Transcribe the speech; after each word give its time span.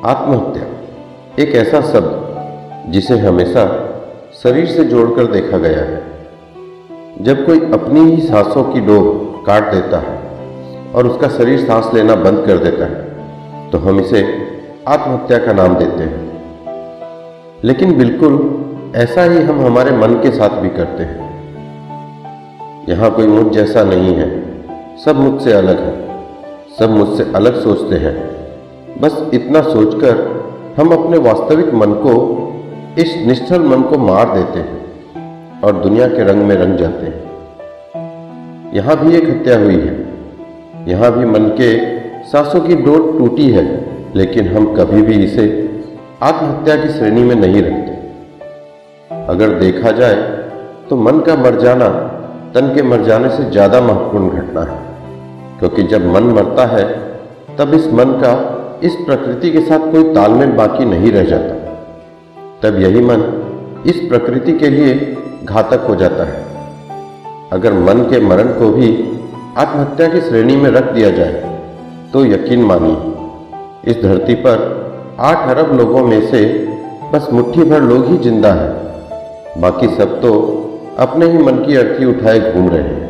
आत्महत्या, 0.00 0.66
एक 1.38 1.54
ऐसा 1.56 1.80
शब्द 1.82 2.92
जिसे 2.92 3.16
हमेशा 3.18 3.64
शरीर 4.34 4.66
से 4.66 4.84
जोड़कर 4.84 5.26
देखा 5.32 5.58
गया 5.58 5.80
है। 5.80 6.02
जब 7.20 7.44
कोई 7.46 7.60
अपनी 7.72 8.00
ही 8.02 8.20
सांसों 8.22 8.62
की 8.64 8.80
डोर 8.80 9.42
काट 9.46 9.70
देता 9.72 9.98
है 9.98 10.16
और 10.94 11.06
उसका 11.06 11.28
शरीर 11.28 11.66
सांस 11.66 11.90
लेना 11.94 12.14
बंद 12.14 12.46
कर 12.46 12.58
देता 12.58 12.84
है 12.84 13.70
तो 13.70 13.78
हम 13.78 14.00
इसे 14.00 14.22
आत्महत्या 14.88 15.38
का 15.38 15.52
नाम 15.52 15.76
देते 15.76 16.04
हैं। 16.04 16.22
लेकिन 17.64 17.96
बिल्कुल 17.98 18.40
ऐसा 18.96 19.24
ही 19.24 19.42
हम 19.42 19.60
हमारे 19.66 19.96
मन 19.96 20.14
के 20.14 20.30
साथ 20.30 20.60
भी 20.60 20.68
करते 20.70 21.02
हैं। 21.02 21.28
यहाँ 22.88 23.10
कोई 23.10 23.26
मुझ 23.26 23.46
जैसा 23.54 23.84
नहीं 23.84 24.14
है, 24.14 24.30
सब 24.96 25.16
मुझसे 25.16 25.52
अलग 25.52 25.80
है, 25.80 25.94
सब 26.78 26.90
मुझसे 26.90 27.32
अलग 27.34 27.62
सोचते 27.62 27.96
हैं। 27.96 28.39
बस 29.00 29.22
इतना 29.34 29.60
सोचकर 29.62 30.18
हम 30.78 30.90
अपने 30.92 31.18
वास्तविक 31.20 31.72
मन 31.74 31.92
को, 32.02 32.12
इस 32.98 33.14
निश्चल 33.26 33.62
मन 33.62 33.82
को 33.82 33.98
मार 33.98 34.34
देते 34.34 34.58
हैं 34.60 35.62
और 35.62 35.82
दुनिया 35.82 36.06
के 36.08 36.24
रंग 36.24 36.42
में 36.42 36.54
रंग 36.56 36.76
जाते 36.78 37.06
हैं। 37.06 38.72
यहाँ 38.74 38.96
भी 38.96 39.16
एक 39.16 39.28
हत्या 39.28 39.58
हुई 39.58 39.76
है। 39.76 39.94
यहाँ 40.88 41.10
भी 41.12 41.24
मन 41.26 41.48
के 41.58 41.70
सांसों 42.26 42.60
की 42.60 42.76
डोर 42.76 43.00
टूटी 43.18 43.48
है, 43.50 43.64
लेकिन 44.14 44.48
हम 44.48 44.74
कभी 44.76 45.02
भी 45.02 45.16
इसे 45.24 45.48
आत्महत्या 46.22 46.76
की 46.76 46.88
श्रेणी 46.90 47.22
में 47.22 47.34
नहीं 47.36 47.62
रखते। 47.62 49.18
अगर 49.26 49.58
देखा 49.58 49.90
जाए 49.92 50.14
तो 50.90 50.96
मन 50.98 51.20
का 51.20 51.34
मर 51.38 51.60
जाना, 51.60 51.88
तन 52.54 52.72
के 52.74 52.82
मर 52.84 53.02
जाने 53.04 53.28
से 53.30 53.50
ज़्यादा 53.50 53.80
महत्वपूर्ण 53.80 54.28
घटना 54.30 54.62
है, 54.62 54.78
क्योंकि 55.58 55.82
जब 55.88 56.06
मन 56.06 56.32
मरता 56.34 56.66
है, 56.68 56.86
तब 57.58 57.74
इस 57.74 57.92
मन 57.92 58.12
का 58.22 58.32
इस 58.82 58.94
प्रकृति 58.96 59.50
के 59.50 59.60
साथ 59.60 59.90
कोई 59.92 60.02
तालमेल 60.14 60.50
बाकी 60.56 60.84
नहीं 60.86 61.10
रह 61.12 61.24
जाता। 61.24 61.54
तब 62.62 62.80
यही 62.80 63.00
मन 63.02 63.22
इस 63.86 63.98
प्रकृति 64.08 64.52
के 64.52 64.70
लिए 64.70 64.94
घातक 65.44 65.84
हो 65.88 65.94
जाता 65.96 66.24
है। 66.24 66.38
अगर 67.52 67.72
मन 67.80 68.02
के 68.10 68.20
मरण 68.26 68.52
को 68.54 68.70
भी 68.70 68.88
आत्महत्या 69.58 70.08
की 70.08 70.20
श्रेणी 70.20 70.56
में 70.56 70.70
रख 70.70 70.92
दिया 70.92 71.10
जाए 71.10 71.48
तो 72.12 72.24
यकीन 72.26 72.62
मानिए, 72.64 72.96
इस 73.84 74.02
धरती 74.02 74.34
पर 74.36 74.56
आठ 75.22 75.48
अरब 75.48 75.72
लोगों 75.78 76.04
में 76.04 76.20
से 76.30 76.42
बस 77.12 77.28
मुट्ठी 77.32 77.64
भर 77.64 77.82
लोग 77.82 78.06
ही 78.06 78.16
ज़िंदा 78.18 78.52
हैं। 78.54 79.60
बाकी 79.60 79.88
सब 79.96 80.20
तो 80.22 80.32
अपने 80.98 81.26
ही 81.26 81.38
मन 81.40 81.64
की 81.64 81.76
अर्थी 81.76 82.04
उठाए 82.06 82.52
घूम 82.52 82.68
रहे 82.68 82.82
हैं। 82.82 83.09